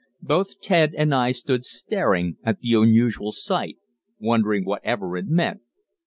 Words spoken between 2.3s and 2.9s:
at the